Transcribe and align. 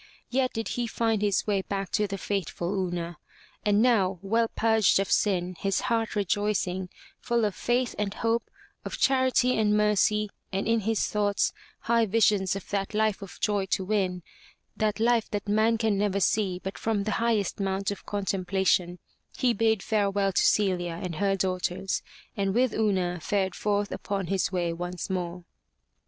Yet 0.31 0.53
did 0.53 0.69
he 0.69 0.87
find 0.87 1.21
his 1.21 1.45
way 1.45 1.61
back 1.61 1.91
to 1.91 2.07
the 2.07 2.17
faithful 2.17 2.73
Una. 2.73 3.19
And 3.63 3.83
now, 3.83 4.17
well 4.23 4.47
purged 4.47 4.99
of 4.99 5.11
sin, 5.11 5.55
his 5.59 5.81
heart 5.81 6.15
rejoicing, 6.15 6.89
full 7.19 7.45
of 7.45 7.53
faith 7.53 7.93
and 7.99 8.11
hope, 8.11 8.49
of 8.83 8.97
charity 8.97 9.55
and 9.55 9.77
mercy, 9.77 10.31
and 10.51 10.67
in 10.67 10.79
his 10.79 11.05
thoughts 11.05 11.53
high 11.81 12.07
visions 12.07 12.55
of 12.55 12.67
that 12.71 12.95
life 12.95 13.21
of 13.21 13.39
joy 13.41 13.67
to 13.67 13.85
win, 13.85 14.23
that 14.75 14.99
life 14.99 15.29
that 15.29 15.47
man 15.47 15.77
can 15.77 15.99
never 15.99 16.19
see 16.19 16.59
but 16.63 16.79
from 16.79 17.03
the 17.03 17.11
highest 17.21 17.59
mount 17.59 17.91
of 17.91 18.03
contemplation, 18.03 18.97
he 19.37 19.53
bade 19.53 19.83
farewell 19.83 20.31
to 20.33 20.41
Celia 20.43 20.99
and 20.99 21.17
her 21.17 21.35
daughters 21.35 22.01
and 22.35 22.55
with 22.55 22.73
Una 22.73 23.19
fared 23.21 23.53
forth 23.53 23.91
upon 23.91 24.25
his 24.25 24.51
way 24.51 24.73
once 24.73 25.11
more. 25.11 25.43